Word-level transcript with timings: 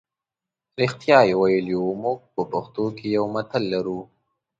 رښتیا 0.81 1.19
یې 1.29 1.35
ویلي 1.41 1.75
وو 1.79 1.91
موږ 2.03 2.19
په 2.33 2.41
پښتو 2.51 2.85
کې 2.97 3.07
یو 3.17 3.25
متل 3.35 3.63
لرو. 3.73 3.99